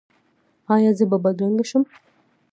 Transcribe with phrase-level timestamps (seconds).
[0.73, 1.83] ایا زه به بدرنګه شم؟